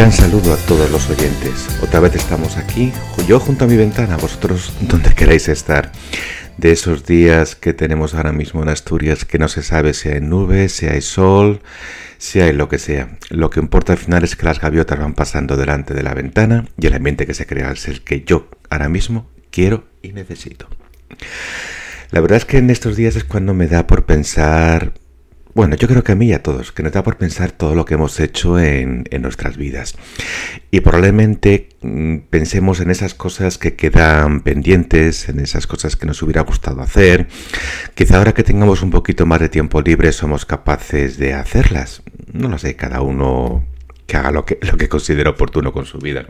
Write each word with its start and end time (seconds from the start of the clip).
Gran 0.00 0.12
saludo 0.12 0.54
a 0.54 0.56
todos 0.56 0.90
los 0.90 1.10
oyentes. 1.10 1.68
Otra 1.82 2.00
vez 2.00 2.14
estamos 2.14 2.56
aquí, 2.56 2.90
yo 3.28 3.38
junto 3.38 3.66
a 3.66 3.68
mi 3.68 3.76
ventana, 3.76 4.16
vosotros 4.16 4.72
donde 4.80 5.12
queráis 5.12 5.46
estar. 5.50 5.92
De 6.56 6.72
esos 6.72 7.04
días 7.04 7.54
que 7.54 7.74
tenemos 7.74 8.14
ahora 8.14 8.32
mismo 8.32 8.62
en 8.62 8.70
Asturias 8.70 9.26
que 9.26 9.38
no 9.38 9.46
se 9.48 9.62
sabe 9.62 9.92
si 9.92 10.08
hay 10.08 10.22
nubes, 10.22 10.72
si 10.72 10.86
hay 10.86 11.02
sol, 11.02 11.60
si 12.16 12.40
hay 12.40 12.54
lo 12.54 12.70
que 12.70 12.78
sea. 12.78 13.18
Lo 13.28 13.50
que 13.50 13.60
importa 13.60 13.92
al 13.92 13.98
final 13.98 14.24
es 14.24 14.36
que 14.36 14.46
las 14.46 14.58
gaviotas 14.58 14.98
van 14.98 15.12
pasando 15.12 15.58
delante 15.58 15.92
de 15.92 16.02
la 16.02 16.14
ventana 16.14 16.64
y 16.78 16.86
el 16.86 16.94
ambiente 16.94 17.26
que 17.26 17.34
se 17.34 17.44
crea 17.44 17.70
es 17.70 17.86
el 17.86 18.00
que 18.00 18.24
yo 18.24 18.48
ahora 18.70 18.88
mismo 18.88 19.28
quiero 19.50 19.84
y 20.00 20.14
necesito. 20.14 20.66
La 22.10 22.22
verdad 22.22 22.38
es 22.38 22.46
que 22.46 22.56
en 22.56 22.70
estos 22.70 22.96
días 22.96 23.16
es 23.16 23.24
cuando 23.24 23.52
me 23.52 23.66
da 23.66 23.86
por 23.86 24.06
pensar 24.06 24.94
bueno, 25.54 25.74
yo 25.76 25.88
creo 25.88 26.04
que 26.04 26.12
a 26.12 26.14
mí 26.14 26.26
y 26.26 26.32
a 26.32 26.42
todos, 26.42 26.72
que 26.72 26.82
nos 26.82 26.92
da 26.92 27.02
por 27.02 27.16
pensar 27.16 27.52
todo 27.52 27.74
lo 27.74 27.84
que 27.84 27.94
hemos 27.94 28.20
hecho 28.20 28.58
en, 28.58 29.04
nuestras 29.20 29.56
vidas. 29.56 29.94
Y 30.70 30.80
probablemente 30.80 31.68
mm, 31.82 32.18
pensemos 32.30 32.80
en 32.80 32.90
esas 32.90 33.14
cosas 33.14 33.58
que 33.58 33.74
quedan 33.74 34.42
pendientes, 34.42 35.28
en 35.28 35.40
esas 35.40 35.66
cosas 35.66 35.96
que 35.96 36.06
nos 36.06 36.22
hubiera 36.22 36.42
gustado 36.42 36.80
hacer. 36.80 37.28
Quizá 37.94 38.18
ahora 38.18 38.34
que 38.34 38.44
tengamos 38.44 38.82
un 38.82 38.90
poquito 38.90 39.26
más 39.26 39.40
de 39.40 39.48
tiempo 39.48 39.82
libre 39.82 40.12
somos 40.12 40.46
capaces 40.46 41.18
de 41.18 41.34
hacerlas. 41.34 42.02
No 42.32 42.48
lo 42.48 42.58
sé, 42.58 42.76
cada 42.76 43.00
uno 43.00 43.64
que 44.06 44.16
haga 44.16 44.30
lo 44.30 44.44
que, 44.44 44.58
lo 44.62 44.76
que 44.76 44.88
considere 44.88 45.28
oportuno 45.30 45.72
con 45.72 45.84
su 45.84 45.98
vida. 45.98 46.26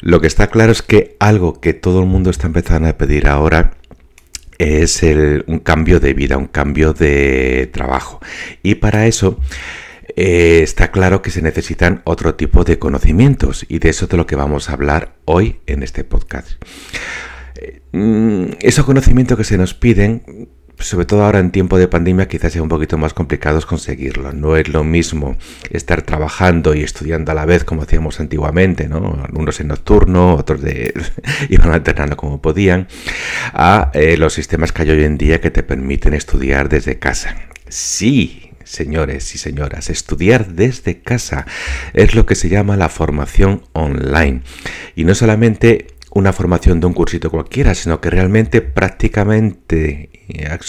Lo 0.00 0.20
que 0.20 0.26
está 0.26 0.48
claro 0.48 0.72
es 0.72 0.82
que 0.82 1.16
algo 1.20 1.60
que 1.60 1.74
todo 1.74 2.00
el 2.00 2.06
mundo 2.06 2.30
está 2.30 2.46
empezando 2.46 2.88
a 2.88 2.98
pedir 2.98 3.28
ahora 3.28 3.72
es 4.58 5.02
un 5.46 5.58
cambio 5.60 6.00
de 6.00 6.14
vida, 6.14 6.36
un 6.36 6.46
cambio 6.46 6.92
de 6.92 7.68
trabajo. 7.72 8.20
Y 8.62 8.76
para 8.76 9.06
eso 9.06 9.38
eh, 10.16 10.60
está 10.62 10.90
claro 10.90 11.22
que 11.22 11.30
se 11.30 11.42
necesitan 11.42 12.02
otro 12.04 12.34
tipo 12.34 12.64
de 12.64 12.78
conocimientos 12.78 13.66
y 13.68 13.78
de 13.78 13.90
eso 13.90 14.06
de 14.06 14.16
lo 14.16 14.26
que 14.26 14.36
vamos 14.36 14.70
a 14.70 14.72
hablar 14.72 15.16
hoy 15.24 15.60
en 15.66 15.82
este 15.82 16.04
podcast. 16.04 16.52
Eh, 17.56 17.82
mm, 17.92 18.56
esos 18.60 18.84
conocimientos 18.84 19.36
que 19.36 19.44
se 19.44 19.58
nos 19.58 19.74
piden 19.74 20.48
sobre 20.78 21.06
todo 21.06 21.24
ahora 21.24 21.38
en 21.38 21.50
tiempo 21.50 21.78
de 21.78 21.88
pandemia, 21.88 22.28
quizás 22.28 22.52
sea 22.52 22.62
un 22.62 22.68
poquito 22.68 22.98
más 22.98 23.14
complicado 23.14 23.60
conseguirlo. 23.66 24.32
No 24.32 24.56
es 24.56 24.68
lo 24.68 24.84
mismo 24.84 25.36
estar 25.70 26.02
trabajando 26.02 26.74
y 26.74 26.82
estudiando 26.82 27.32
a 27.32 27.34
la 27.34 27.46
vez 27.46 27.64
como 27.64 27.82
hacíamos 27.82 28.20
antiguamente, 28.20 28.88
¿no? 28.88 29.18
Algunos 29.24 29.60
en 29.60 29.68
nocturno, 29.68 30.34
otros 30.34 30.60
de 30.60 30.92
iban 31.48 31.72
alternando 31.72 32.16
como 32.16 32.40
podían, 32.40 32.88
a 33.52 33.90
eh, 33.94 34.16
los 34.16 34.34
sistemas 34.34 34.72
que 34.72 34.82
hay 34.82 34.90
hoy 34.90 35.04
en 35.04 35.18
día 35.18 35.40
que 35.40 35.50
te 35.50 35.62
permiten 35.62 36.14
estudiar 36.14 36.68
desde 36.68 36.98
casa. 36.98 37.36
Sí, 37.68 38.46
Señores 38.66 39.32
y 39.32 39.38
señoras, 39.38 39.90
estudiar 39.90 40.48
desde 40.48 41.00
casa 41.00 41.46
es 41.92 42.16
lo 42.16 42.26
que 42.26 42.34
se 42.34 42.48
llama 42.48 42.76
la 42.76 42.88
formación 42.88 43.62
online. 43.74 44.42
Y 44.96 45.04
no 45.04 45.14
solamente 45.14 45.86
una 46.16 46.32
formación 46.32 46.80
de 46.80 46.86
un 46.86 46.94
cursito 46.94 47.30
cualquiera, 47.30 47.74
sino 47.74 48.00
que 48.00 48.08
realmente 48.08 48.62
prácticamente 48.62 50.08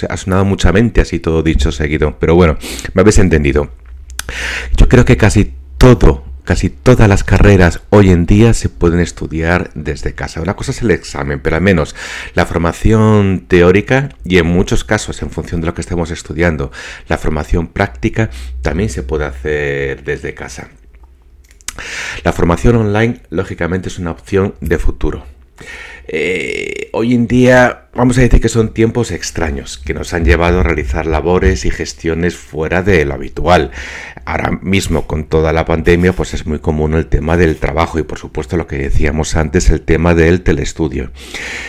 ha 0.09 0.17
sonado 0.17 0.43
muchamente 0.43 0.99
así 0.99 1.19
todo 1.19 1.41
dicho 1.41 1.71
seguido, 1.71 2.17
pero 2.19 2.35
bueno, 2.35 2.57
me 2.93 3.01
habéis 3.01 3.19
entendido. 3.19 3.71
Yo 4.75 4.89
creo 4.89 5.05
que 5.05 5.15
casi 5.15 5.53
todo, 5.77 6.25
casi 6.43 6.69
todas 6.69 7.07
las 7.07 7.23
carreras 7.23 7.79
hoy 7.91 8.09
en 8.09 8.25
día 8.25 8.53
se 8.53 8.67
pueden 8.67 8.99
estudiar 8.99 9.71
desde 9.73 10.13
casa. 10.13 10.41
Una 10.41 10.57
cosa 10.57 10.71
es 10.71 10.81
el 10.81 10.91
examen, 10.91 11.39
pero 11.39 11.55
al 11.55 11.61
menos 11.61 11.95
la 12.33 12.45
formación 12.45 13.45
teórica 13.47 14.09
y 14.25 14.39
en 14.39 14.47
muchos 14.47 14.83
casos, 14.83 15.21
en 15.21 15.29
función 15.29 15.61
de 15.61 15.67
lo 15.67 15.73
que 15.73 15.81
estemos 15.81 16.11
estudiando, 16.11 16.73
la 17.07 17.17
formación 17.17 17.67
práctica 17.67 18.29
también 18.61 18.89
se 18.89 19.01
puede 19.01 19.23
hacer 19.23 20.03
desde 20.03 20.33
casa. 20.33 20.67
La 22.25 22.33
formación 22.33 22.75
online, 22.75 23.21
lógicamente, 23.29 23.87
es 23.87 23.97
una 23.97 24.11
opción 24.11 24.55
de 24.59 24.77
futuro. 24.77 25.36
Eh, 26.07 26.89
hoy 26.93 27.13
en 27.13 27.27
día 27.27 27.87
vamos 27.93 28.17
a 28.17 28.21
decir 28.21 28.39
que 28.39 28.47
son 28.47 28.73
tiempos 28.73 29.11
extraños 29.11 29.77
que 29.77 29.93
nos 29.93 30.13
han 30.13 30.23
llevado 30.23 30.61
a 30.61 30.63
realizar 30.63 31.05
labores 31.05 31.65
y 31.65 31.71
gestiones 31.71 32.37
fuera 32.37 32.81
de 32.81 33.03
lo 33.03 33.13
habitual. 33.13 33.71
Ahora 34.23 34.51
mismo 34.61 35.05
con 35.05 35.25
toda 35.25 35.51
la 35.51 35.65
pandemia 35.65 36.13
pues 36.13 36.33
es 36.33 36.45
muy 36.45 36.59
común 36.59 36.93
el 36.93 37.07
tema 37.07 37.35
del 37.35 37.57
trabajo 37.57 37.99
y 37.99 38.03
por 38.03 38.19
supuesto 38.19 38.55
lo 38.55 38.67
que 38.67 38.77
decíamos 38.77 39.35
antes 39.35 39.69
el 39.69 39.81
tema 39.81 40.15
del 40.15 40.43
telestudio. 40.43 41.11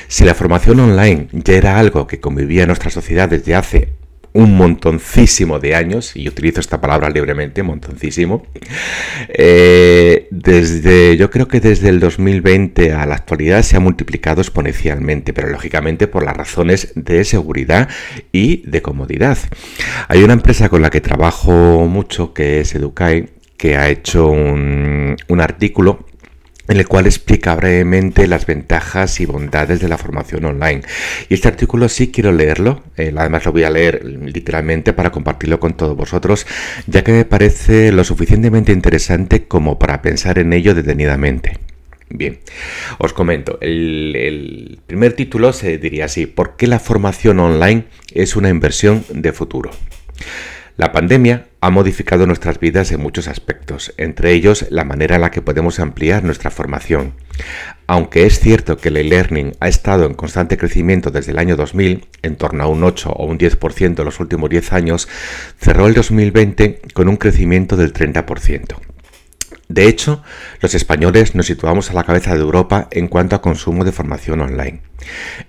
Si 0.07 0.25
la 0.25 0.35
formación 0.35 0.79
online 0.81 1.29
ya 1.33 1.55
era 1.55 1.79
algo 1.79 2.07
que 2.07 2.21
convivía 2.21 2.63
en 2.63 2.69
nuestra 2.69 2.91
sociedad 2.91 3.29
desde 3.29 3.57
hace 3.57 3.98
un 4.33 4.57
montoncísimo 4.57 5.59
de 5.59 5.75
años, 5.75 6.15
y 6.15 6.29
utilizo 6.29 6.61
esta 6.61 6.81
palabra 6.81 7.11
libremente, 7.11 7.63
montoncísimo, 7.63 8.47
eh, 9.29 10.29
desde, 10.31 11.17
yo 11.17 11.31
creo 11.31 11.49
que 11.49 11.61
desde 11.61 11.89
el 11.89 12.01
2020 12.01 12.93
a 12.93 13.07
la 13.07 13.15
actualidad 13.15 13.63
se 13.63 13.77
ha 13.77 13.81
multiplicado 13.81 14.41
exponencialmente, 14.41 15.33
pero 15.33 15.49
lógicamente 15.49 16.07
por 16.07 16.25
las 16.25 16.37
razones 16.37 16.93
de 16.95 17.25
seguridad 17.25 17.89
y 18.33 18.69
de 18.69 18.83
comodidad. 18.83 19.39
Hay 20.09 20.23
una 20.23 20.35
empresa 20.35 20.69
con 20.69 20.83
la 20.83 20.91
que 20.91 21.01
trabajo 21.01 21.87
mucho, 21.87 22.33
que 22.35 22.61
es 22.61 22.75
Educai, 22.75 23.31
que 23.57 23.77
ha 23.77 23.89
hecho 23.89 24.29
un, 24.29 25.17
un 25.29 25.41
artículo 25.41 26.07
en 26.69 26.77
el 26.77 26.87
cual 26.87 27.07
explica 27.07 27.55
brevemente 27.55 28.27
las 28.27 28.47
ventajas 28.47 29.21
y 29.21 29.27
bondades 29.27 29.81
de 29.81 29.89
la 29.89 29.99
formación 29.99 30.45
online. 30.45 30.83
Y 31.29 31.35
este 31.35 31.49
artículo 31.49 31.89
sí 31.89 32.13
quiero 32.13 32.31
leerlo, 32.31 32.85
eh, 32.97 33.13
además 33.17 33.47
lo 33.47 33.53
voy 33.53 33.65
a 33.65 33.71
leer 33.71 34.05
literalmente 34.05 34.93
para 34.93 35.11
compartirlo 35.11 35.59
con 35.59 35.75
todos 35.75 35.97
vosotros, 35.97 36.47
ya 36.87 37.03
que 37.03 37.13
me 37.13 37.25
parece 37.25 37.91
lo 37.91 38.05
suficientemente 38.05 38.73
interesante 38.73 39.45
como 39.45 39.79
para 39.79 40.03
pensar 40.03 40.39
en 40.39 40.53
ello 40.53 40.75
detenidamente. 40.75 41.59
Bien, 42.11 42.39
os 42.99 43.13
comento, 43.13 43.59
el, 43.61 44.15
el 44.17 44.79
primer 44.87 45.13
título 45.13 45.53
se 45.53 45.77
diría 45.77 46.07
así, 46.07 46.27
¿por 46.27 46.57
qué 46.57 46.67
la 46.67 46.79
formación 46.79 47.39
online 47.39 47.85
es 48.15 48.35
una 48.35 48.49
inversión 48.49 49.05
de 49.11 49.33
futuro? 49.33 49.71
La 50.79 50.93
pandemia 50.93 51.48
ha 51.61 51.71
modificado 51.71 52.27
nuestras 52.27 52.61
vidas 52.61 52.93
en 52.93 53.01
muchos 53.01 53.27
aspectos, 53.29 53.93
entre 53.97 54.33
ellos 54.33 54.67
la 54.71 54.85
manera 54.85 55.17
en 55.17 55.23
la 55.23 55.31
que 55.31 55.43
podemos 55.43 55.81
ampliar 55.81 56.23
nuestra 56.23 56.51
formación. 56.51 57.15
Aunque 57.87 58.27
es 58.27 58.39
cierto 58.39 58.77
que 58.77 58.89
el 58.89 58.97
e-learning 58.97 59.53
ha 59.61 59.69
estado 59.69 60.07
en 60.07 60.15
constante 60.15 60.57
crecimiento 60.57 61.11
desde 61.11 61.33
el 61.33 61.39
año 61.39 61.57
2000, 61.57 62.07
en 62.23 62.37
torno 62.37 62.63
a 62.63 62.67
un 62.67 62.85
8 62.85 63.11
o 63.11 63.27
un 63.27 63.39
10% 63.39 63.99
en 63.99 64.05
los 64.05 64.21
últimos 64.21 64.51
10 64.51 64.73
años, 64.73 65.09
cerró 65.59 65.87
el 65.87 65.95
2020 65.95 66.83
con 66.95 67.09
un 67.09 67.17
crecimiento 67.17 67.77
del 67.77 67.93
30%. 67.93 68.88
De 69.69 69.87
hecho, 69.87 70.23
los 70.61 70.75
españoles 70.75 71.35
nos 71.35 71.47
situamos 71.47 71.91
a 71.91 71.93
la 71.93 72.05
cabeza 72.05 72.35
de 72.35 72.41
Europa 72.41 72.89
en 72.91 73.07
cuanto 73.07 73.37
a 73.37 73.43
consumo 73.43 73.85
de 73.85 73.93
formación 73.93 74.41
online. 74.41 74.81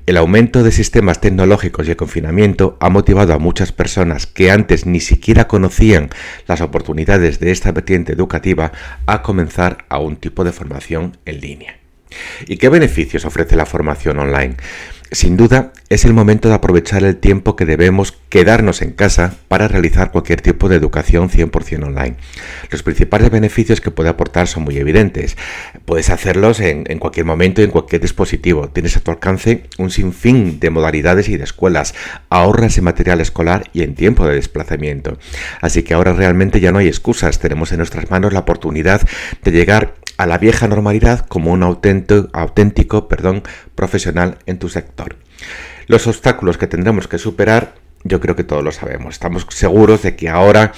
El 0.05 0.17
aumento 0.17 0.61
de 0.61 0.73
sistemas 0.73 1.21
tecnológicos 1.21 1.87
y 1.87 1.91
el 1.91 1.97
confinamiento 1.97 2.77
ha 2.81 2.89
motivado 2.89 3.33
a 3.33 3.39
muchas 3.39 3.71
personas 3.71 4.27
que 4.27 4.51
antes 4.51 4.85
ni 4.85 4.99
siquiera 4.99 5.47
conocían 5.47 6.09
las 6.47 6.59
oportunidades 6.59 7.39
de 7.39 7.51
esta 7.51 7.71
vertiente 7.71 8.11
educativa 8.11 8.73
a 9.05 9.21
comenzar 9.21 9.85
a 9.87 9.99
un 9.99 10.17
tipo 10.17 10.43
de 10.43 10.51
formación 10.51 11.17
en 11.25 11.39
línea. 11.39 11.79
¿Y 12.47 12.57
qué 12.57 12.69
beneficios 12.69 13.23
ofrece 13.23 13.55
la 13.55 13.65
formación 13.65 14.19
online? 14.19 14.57
Sin 15.11 15.37
duda, 15.37 15.73
es 15.89 16.05
el 16.05 16.13
momento 16.13 16.49
de 16.49 16.53
aprovechar 16.53 17.03
el 17.03 17.17
tiempo 17.17 17.55
que 17.55 17.65
debemos 17.65 18.13
quedarnos 18.29 18.83
en 18.83 18.91
casa 18.91 19.33
para 19.47 19.67
realizar 19.67 20.11
cualquier 20.11 20.39
tipo 20.41 20.69
de 20.69 20.75
educación 20.75 21.31
100% 21.31 21.83
online. 21.83 22.15
Los 22.69 22.83
principales 22.83 23.31
beneficios 23.31 23.81
que 23.81 23.89
puede 23.89 24.09
aportar 24.09 24.47
son 24.47 24.63
muy 24.63 24.77
evidentes. 24.77 25.35
Puedes 25.85 26.11
hacerlos 26.11 26.59
en, 26.59 26.83
cualquier 26.99 27.25
momento 27.25 27.61
y 27.61 27.63
en 27.63 27.71
cualquier 27.71 28.03
dispositivo. 28.03 28.69
Tienes 28.69 28.97
a 28.97 28.99
tu 28.99 29.09
alcance 29.09 29.63
un 29.79 29.89
sinfín 29.89 30.59
de 30.59 30.69
modalidades 30.69 31.27
y 31.27 31.37
de 31.37 31.43
escuelas. 31.43 31.95
Ahorras 32.29 32.77
en 32.77 32.83
material 32.83 33.19
escolar 33.19 33.63
y 33.73 33.81
en 33.81 33.95
tiempo 33.95 34.27
de 34.27 34.35
desplazamiento. 34.35 35.17
Así 35.59 35.81
que 35.81 35.95
ahora 35.95 36.13
realmente 36.13 36.59
ya 36.59 36.71
no 36.71 36.77
hay 36.77 36.87
excusas. 36.87 37.39
Tenemos 37.39 37.71
en 37.71 37.77
nuestras 37.77 38.11
manos 38.11 38.31
la 38.31 38.41
oportunidad 38.41 39.01
de 39.43 39.51
llegar 39.51 39.95
a 40.19 40.25
la 40.25 40.37
vieja 40.37 40.67
normalidad 40.67 41.25
como 41.25 41.53
un 41.53 41.63
auténtico, 41.63 42.27
auténtico 42.33 43.07
perdón, 43.07 43.41
profesional 43.73 44.37
en 44.47 44.59
tu 44.59 44.67
sector. 44.67 45.15
Los 45.87 46.07
obstáculos 46.07 46.57
que 46.57 46.67
tendremos 46.67 47.07
que 47.07 47.17
superar 47.17 47.75
yo 48.03 48.19
creo 48.19 48.35
que 48.35 48.43
todos 48.43 48.63
lo 48.63 48.71
sabemos. 48.71 49.15
Estamos 49.15 49.45
seguros 49.49 50.03
de 50.03 50.15
que 50.15 50.29
ahora, 50.29 50.73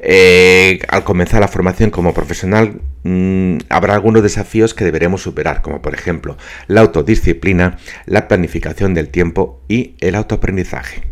eh, 0.00 0.78
al 0.88 1.04
comenzar 1.04 1.40
la 1.40 1.48
formación 1.48 1.90
como 1.90 2.14
profesional, 2.14 2.80
mm, 3.02 3.58
habrá 3.68 3.94
algunos 3.94 4.22
desafíos 4.22 4.72
que 4.74 4.84
deberemos 4.84 5.22
superar, 5.22 5.62
como 5.62 5.80
por 5.82 5.94
ejemplo 5.94 6.36
la 6.66 6.80
autodisciplina, 6.80 7.78
la 8.06 8.28
planificación 8.28 8.94
del 8.94 9.08
tiempo 9.08 9.62
y 9.68 9.94
el 10.00 10.14
autoaprendizaje. 10.14 11.02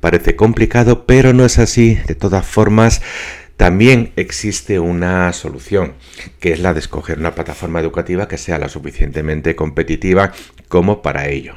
Parece 0.00 0.36
complicado, 0.36 1.06
pero 1.06 1.32
no 1.32 1.44
es 1.44 1.58
así. 1.58 1.98
De 2.06 2.14
todas 2.14 2.44
formas, 2.44 3.00
también 3.56 4.12
existe 4.16 4.78
una 4.78 5.32
solución, 5.32 5.94
que 6.40 6.52
es 6.52 6.60
la 6.60 6.74
de 6.74 6.80
escoger 6.80 7.18
una 7.18 7.34
plataforma 7.34 7.80
educativa 7.80 8.28
que 8.28 8.38
sea 8.38 8.58
lo 8.58 8.68
suficientemente 8.68 9.54
competitiva 9.54 10.32
como 10.68 11.02
para 11.02 11.28
ello. 11.28 11.54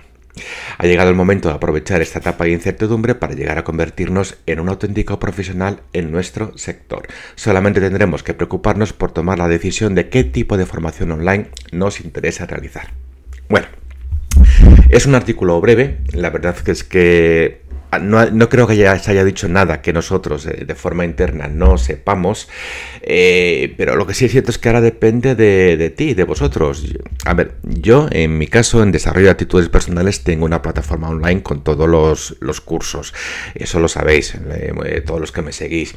Ha 0.78 0.86
llegado 0.86 1.10
el 1.10 1.16
momento 1.16 1.50
de 1.50 1.56
aprovechar 1.56 2.02
esta 2.02 2.20
etapa 2.20 2.44
de 2.44 2.52
incertidumbre 2.52 3.16
para 3.16 3.34
llegar 3.34 3.58
a 3.58 3.64
convertirnos 3.64 4.38
en 4.46 4.60
un 4.60 4.70
auténtico 4.70 5.20
profesional 5.20 5.82
en 5.94 6.12
nuestro 6.12 6.58
sector. 6.58 7.08
Solamente 7.36 7.80
tendremos 7.80 8.24
que 8.24 8.34
preocuparnos 8.34 8.94
por 8.94 9.12
tomar 9.12 9.38
la 9.38 9.48
decisión 9.48 9.96
de 9.96 10.10
qué 10.10 10.24
tipo 10.24 10.58
de 10.58 10.66
formación 10.66 11.12
online 11.12 11.48
nos 11.72 12.02
interesa 12.02 12.46
realizar. 12.46 12.90
Bueno, 13.48 13.68
es 14.90 15.06
un 15.06 15.16
artículo 15.16 15.60
breve, 15.62 16.00
la 16.12 16.30
verdad 16.30 16.56
es 16.68 16.84
que 16.84 17.62
Ah, 17.96 18.00
no, 18.00 18.50
creo 18.50 18.68
que 18.68 18.76
ya 18.76 19.00
se 19.00 19.12
haya 19.12 19.24
dicho 19.24 19.48
nada 19.48 19.82
que 19.82 19.94
nosotros 19.94 20.46
eh, 20.48 20.66
de 20.66 20.76
forma 20.76 21.06
interna 21.06 21.48
no 21.48 21.78
sepamos, 21.78 22.50
eh, 23.02 23.74
pero 23.78 23.96
lo 23.96 24.06
que 24.06 24.14
sí 24.14 24.26
es 24.26 24.32
cierto 24.32 24.52
es 24.52 24.58
que 24.58 24.68
ahora 24.68 24.82
depende 24.82 25.36
de, 25.36 25.90
ti, 25.92 26.14
de 26.14 26.26
vosotros. 26.26 26.94
A 27.24 27.34
ver, 27.34 27.56
yo 27.64 28.08
en 28.12 28.38
mi 28.38 28.48
caso 28.48 28.84
en 28.84 28.92
desarrollo 28.92 29.28
de 29.28 29.32
actitudes 29.32 29.70
personales 29.70 30.24
tengo 30.24 30.46
una 30.46 30.62
plataforma 30.62 31.10
online 31.10 31.42
con 31.42 31.64
todos 31.64 31.88
los, 31.88 32.62
cursos, 32.62 33.14
eso 33.54 33.80
lo 33.80 33.88
sabéis, 33.88 34.36
eh, 34.36 35.02
todos 35.06 35.22
los 35.22 35.32
que 35.32 35.42
me 35.42 35.54
seguís. 35.54 35.96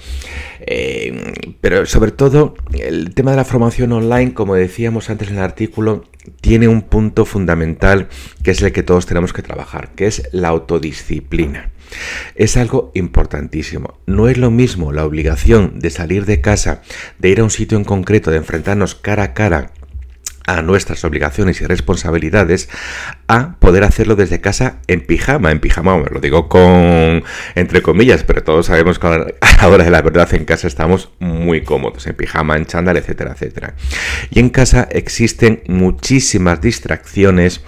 pero 1.60 1.84
sobre 1.86 2.12
todo 2.12 2.54
el 2.78 3.14
tema 3.14 3.32
de 3.32 3.38
la 3.38 3.44
formación 3.44 3.92
online, 3.92 4.34
como 4.34 4.54
decíamos 4.54 5.10
antes 5.10 5.30
en 5.30 5.38
el 5.38 5.42
artículo, 5.42 6.04
tiene 6.40 6.68
un 6.68 6.82
punto 6.82 7.24
fundamental 7.24 8.08
que 8.42 8.50
es 8.50 8.62
el 8.62 8.72
que 8.72 8.82
todos 8.82 9.06
tenemos 9.06 9.32
que 9.32 9.42
trabajar, 9.42 9.90
que 9.94 10.06
es 10.06 10.28
la 10.32 10.48
autodisciplina. 10.48 11.70
Es 12.34 12.56
algo 12.56 12.90
importantísimo. 12.94 13.98
No 14.06 14.28
es 14.28 14.36
lo 14.36 14.50
mismo 14.50 14.92
la 14.92 15.06
obligación 15.06 15.78
de 15.78 15.90
salir 15.90 16.26
de 16.26 16.40
casa, 16.40 16.82
de 17.18 17.30
ir 17.30 17.40
a 17.40 17.44
un 17.44 17.50
sitio 17.50 17.78
en 17.78 17.84
concreto, 17.84 18.30
de 18.30 18.36
enfrentarnos 18.36 18.94
cara 18.94 19.22
a 19.22 19.34
cara 19.34 19.72
a 20.48 20.62
nuestras 20.62 21.04
obligaciones 21.04 21.60
y 21.60 21.66
responsabilidades 21.66 22.70
a 23.26 23.56
poder 23.58 23.84
hacerlo 23.84 24.16
desde 24.16 24.40
casa 24.40 24.78
en 24.86 25.02
pijama, 25.02 25.52
en 25.52 25.60
pijama, 25.60 25.98
lo 26.10 26.20
digo 26.20 26.48
con 26.48 27.22
entre 27.54 27.82
comillas, 27.82 28.24
pero 28.24 28.42
todos 28.42 28.66
sabemos 28.66 28.98
que 28.98 29.06
a 29.40 29.56
la 29.60 29.68
hora 29.68 29.84
de 29.84 29.90
la 29.90 30.00
verdad 30.00 30.32
en 30.32 30.46
casa 30.46 30.66
estamos 30.66 31.10
muy 31.18 31.60
cómodos, 31.60 32.06
en 32.06 32.16
pijama, 32.16 32.56
en 32.56 32.64
chándal, 32.64 32.96
etcétera, 32.96 33.32
etcétera. 33.32 33.74
Y 34.30 34.40
en 34.40 34.48
casa 34.48 34.88
existen 34.90 35.62
muchísimas 35.66 36.62
distracciones 36.62 37.60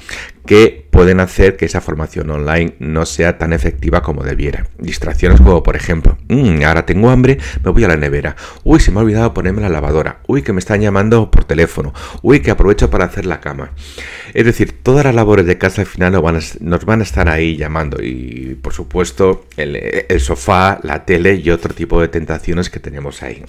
que 0.47 0.87
pueden 0.91 1.21
hacer 1.21 1.57
que 1.57 1.67
esa 1.67 1.81
formación 1.81 2.31
online 2.31 2.75
no 2.79 3.07
sea 3.07 3.39
tan 3.39 3.53
efectiva 3.53 4.03
como 4.03 4.23
debiera. 4.23 4.67
Distracciones 4.79 5.41
como 5.41 5.63
por 5.63 5.77
ejemplo, 5.77 6.19
mm, 6.29 6.63
ahora 6.65 6.87
tengo 6.87 7.11
hambre, 7.11 7.39
me 7.65 7.71
voy 7.71 7.85
a 7.85 7.89
la 7.89 7.97
nevera. 7.97 8.37
Uy, 8.65 8.81
se 8.81 8.91
me 8.91 8.99
ha 8.99 9.03
olvidado 9.03 9.35
ponerme 9.35 9.63
la 9.63 9.69
lavadora. 9.69 10.21
Uy, 10.27 10.43
que 10.43 10.53
me 10.53 10.59
están 10.59 10.81
llamando 10.81 11.31
por 11.31 11.45
teléfono. 11.45 11.93
Uy, 12.23 12.41
que 12.41 12.51
aprovecho 12.51 12.91
para 12.91 13.05
hacer 13.05 13.27
la 13.27 13.41
cama. 13.41 13.73
Es 14.35 14.45
decir, 14.45 14.83
todas 14.83 15.05
las 15.05 15.15
labores 15.15 15.47
de 15.47 15.59
casa 15.59 15.83
al 15.83 15.87
final 15.87 16.13
nos 16.13 16.85
van 16.85 17.01
a, 17.01 17.03
estar 17.03 17.29
ahí 17.29 17.57
llamando. 17.57 18.03
Y 18.03 18.59
por 18.61 18.73
supuesto, 18.73 19.47
el 19.57 20.21
sofá, 20.21 20.81
la 20.83 21.05
tele 21.05 21.35
y 21.37 21.51
otro 21.51 21.75
tipo 21.75 22.01
de 22.01 22.09
tentaciones 22.09 22.71
que 22.71 22.81
tenemos 22.81 23.23
ahí. 23.23 23.45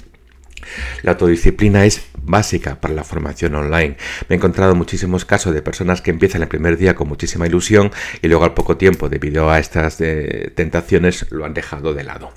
La 1.04 1.12
autodisciplina 1.12 1.86
es 1.86 2.04
básica 2.22 2.80
para 2.80 2.94
la 2.94 3.04
formación 3.04 3.56
online. 3.56 3.98
Me 4.28 4.36
he 4.36 4.38
encontrado 4.38 4.76
muchísimos 4.76 5.26
casos 5.26 5.54
de 5.54 5.62
personas 5.62 6.02
que 6.02 6.12
empiezan 6.12 6.42
el 6.42 6.48
primer 6.48 6.78
día 6.78 6.96
con 6.96 7.08
muchísima 7.08 7.48
ilusión 7.48 7.92
y 8.22 8.28
luego 8.28 8.44
al 8.44 8.54
poco 8.54 8.78
tiempo, 8.78 9.10
debido 9.10 9.50
a 9.50 9.60
estas 9.60 10.00
eh, 10.02 10.52
tentaciones, 10.56 11.32
lo 11.32 11.46
han 11.46 11.54
dejado 11.54 11.94
de 11.94 12.04
lado. 12.04 12.32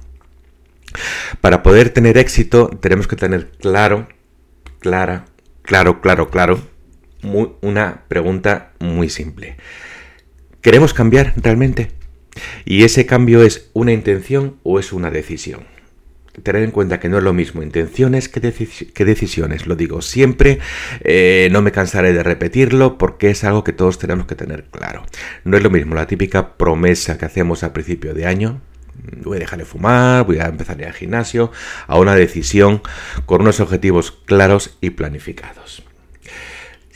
Para 1.41 1.63
poder 1.63 1.91
tener 1.91 2.19
éxito 2.19 2.69
tenemos 2.81 3.07
que 3.07 3.17
tener 3.17 3.51
claro, 3.61 4.09
clara, 4.79 5.25
claro, 5.63 6.01
claro, 6.01 6.31
claro, 6.31 6.61
una 7.63 8.05
pregunta 8.09 8.73
muy 8.79 9.09
simple. 9.09 9.57
¿Queremos 10.61 10.95
cambiar 10.95 11.35
realmente? 11.37 11.91
¿Y 12.65 12.85
ese 12.85 13.07
cambio 13.07 13.43
es 13.43 13.71
una 13.73 13.93
intención 13.93 14.59
o 14.63 14.79
es 14.79 14.93
una 14.93 15.11
decisión? 15.11 15.74
Tener 16.43 16.63
en 16.63 16.71
cuenta 16.71 17.01
que 17.01 17.09
no 17.09 17.19
es 17.19 17.25
lo 17.25 17.33
mismo 17.33 17.63
intenciones 17.63 18.29
que, 18.29 18.41
decisiones. 18.41 19.67
Lo 19.67 19.77
digo 19.77 20.03
siempre, 20.03 20.59
eh, 21.01 21.49
no 21.53 21.63
me 21.63 21.73
cansaré 21.73 22.13
de 22.13 22.23
repetirlo 22.23 22.99
porque 22.99 23.31
es 23.31 23.45
algo 23.45 23.65
que 23.65 23.73
todos 23.73 23.99
tenemos 23.99 24.27
que 24.27 24.35
tener 24.35 24.65
claro. 24.65 25.05
No 25.45 25.57
es 25.57 25.63
lo 25.63 25.71
mismo 25.71 25.95
la 25.95 26.07
típica 26.07 26.57
promesa 26.57 27.19
que 27.19 27.25
hacemos 27.25 27.63
al 27.63 27.73
principio 27.73 28.15
de 28.15 28.27
año. 28.27 28.61
Voy 29.23 29.37
a 29.37 29.41
dejar 29.41 29.59
de 29.59 29.65
fumar, 29.65 30.25
voy 30.25 30.39
a 30.39 30.47
empezar 30.47 30.79
a 30.79 30.83
ir 30.83 30.87
al 30.89 30.95
gimnasio, 30.95 31.51
a 31.87 31.99
una 31.99 32.15
decisión 32.15 32.83
con 33.27 33.43
unos 33.43 33.61
objetivos 33.61 34.13
claros 34.13 34.77
y 34.81 34.91
planificados. 34.91 35.83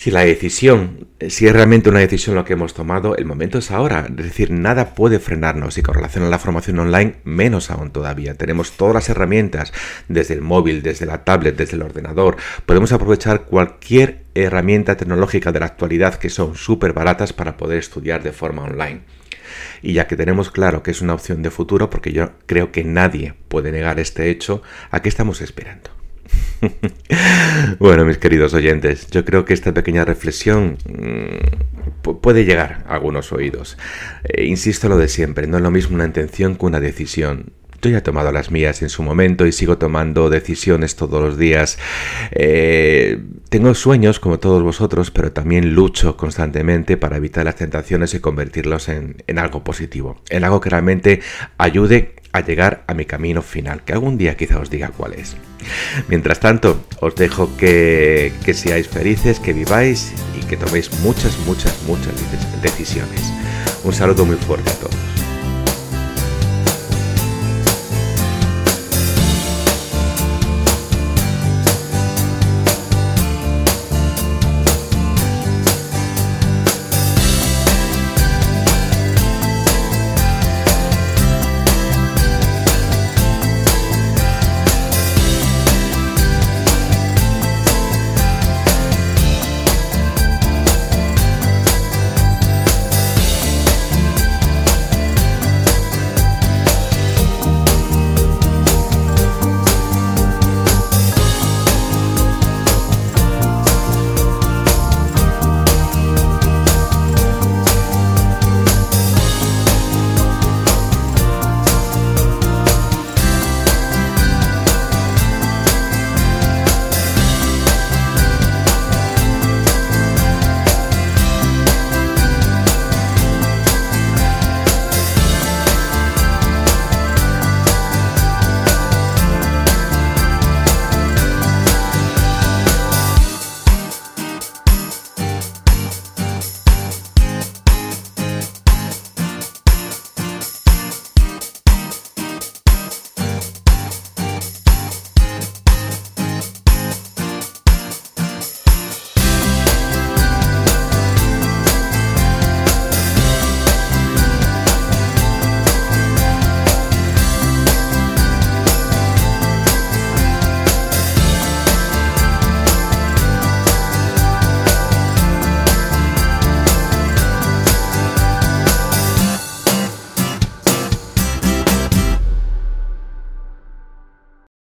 Si 0.00 0.12
la 0.12 0.20
decisión, 0.20 1.08
si 1.28 1.48
es 1.48 1.52
realmente 1.52 1.90
una 1.90 1.98
decisión 1.98 2.36
lo 2.36 2.44
que 2.44 2.52
hemos 2.52 2.72
tomado, 2.72 3.16
el 3.16 3.24
momento 3.24 3.58
es 3.58 3.72
ahora. 3.72 4.06
Es 4.08 4.24
decir, 4.24 4.52
nada 4.52 4.94
puede 4.94 5.18
frenarnos 5.18 5.76
y 5.76 5.82
con 5.82 5.96
relación 5.96 6.22
a 6.22 6.28
la 6.28 6.38
formación 6.38 6.78
online, 6.78 7.16
menos 7.24 7.72
aún 7.72 7.90
todavía. 7.90 8.34
Tenemos 8.34 8.76
todas 8.76 8.94
las 8.94 9.08
herramientas, 9.08 9.72
desde 10.06 10.34
el 10.34 10.40
móvil, 10.40 10.82
desde 10.82 11.04
la 11.04 11.24
tablet, 11.24 11.56
desde 11.56 11.74
el 11.74 11.82
ordenador. 11.82 12.36
Podemos 12.64 12.92
aprovechar 12.92 13.46
cualquier 13.46 14.22
herramienta 14.36 14.96
tecnológica 14.96 15.50
de 15.50 15.58
la 15.58 15.66
actualidad 15.66 16.14
que 16.14 16.30
son 16.30 16.54
súper 16.54 16.92
baratas 16.92 17.32
para 17.32 17.56
poder 17.56 17.78
estudiar 17.78 18.22
de 18.22 18.30
forma 18.30 18.62
online. 18.62 19.00
Y 19.82 19.94
ya 19.94 20.06
que 20.06 20.14
tenemos 20.14 20.52
claro 20.52 20.84
que 20.84 20.92
es 20.92 21.00
una 21.00 21.14
opción 21.14 21.42
de 21.42 21.50
futuro, 21.50 21.90
porque 21.90 22.12
yo 22.12 22.30
creo 22.46 22.70
que 22.70 22.84
nadie 22.84 23.34
puede 23.48 23.72
negar 23.72 23.98
este 23.98 24.30
hecho, 24.30 24.62
¿a 24.92 25.02
qué 25.02 25.08
estamos 25.08 25.40
esperando? 25.40 25.97
bueno, 27.78 28.04
mis 28.04 28.18
queridos 28.18 28.54
oyentes, 28.54 29.08
yo 29.10 29.24
creo 29.24 29.44
que 29.44 29.54
esta 29.54 29.72
pequeña 29.72 30.04
reflexión 30.04 30.78
mm, 30.88 32.12
puede 32.20 32.44
llegar 32.44 32.84
a 32.86 32.94
algunos 32.94 33.32
oídos. 33.32 33.78
Eh, 34.24 34.44
insisto 34.44 34.88
lo 34.88 34.98
de 34.98 35.08
siempre, 35.08 35.46
no 35.46 35.56
es 35.56 35.62
lo 35.62 35.70
mismo 35.70 35.94
una 35.94 36.04
intención 36.04 36.56
que 36.56 36.66
una 36.66 36.80
decisión. 36.80 37.52
Yo 37.80 37.90
ya 37.90 37.98
he 37.98 38.02
tomado 38.02 38.32
las 38.32 38.50
mías 38.50 38.82
en 38.82 38.88
su 38.88 39.04
momento 39.04 39.46
y 39.46 39.52
sigo 39.52 39.78
tomando 39.78 40.30
decisiones 40.30 40.96
todos 40.96 41.22
los 41.22 41.38
días. 41.38 41.78
Eh, 42.32 43.22
tengo 43.50 43.72
sueños 43.74 44.18
como 44.18 44.40
todos 44.40 44.64
vosotros, 44.64 45.12
pero 45.12 45.30
también 45.30 45.74
lucho 45.74 46.16
constantemente 46.16 46.96
para 46.96 47.18
evitar 47.18 47.44
las 47.44 47.54
tentaciones 47.54 48.14
y 48.14 48.20
convertirlos 48.20 48.88
en, 48.88 49.22
en 49.28 49.38
algo 49.38 49.62
positivo, 49.62 50.20
en 50.28 50.42
algo 50.42 50.60
que 50.60 50.70
realmente 50.70 51.20
ayude 51.56 52.16
a 52.38 52.40
llegar 52.40 52.82
a 52.86 52.94
mi 52.94 53.04
camino 53.04 53.42
final, 53.42 53.82
que 53.82 53.92
algún 53.92 54.16
día 54.16 54.36
quizá 54.36 54.58
os 54.58 54.70
diga 54.70 54.90
cuál 54.96 55.14
es. 55.14 55.36
Mientras 56.08 56.40
tanto, 56.40 56.84
os 57.00 57.14
dejo 57.14 57.56
que, 57.56 58.32
que 58.44 58.54
seáis 58.54 58.88
felices, 58.88 59.38
que 59.40 59.52
viváis 59.52 60.12
y 60.40 60.44
que 60.46 60.56
toméis 60.56 60.90
muchas, 61.00 61.38
muchas, 61.46 61.74
muchas 61.86 62.14
decisiones. 62.62 63.32
Un 63.84 63.92
saludo 63.92 64.24
muy 64.24 64.36
fuerte 64.36 64.70
a 64.70 64.74
todos. 64.74 64.97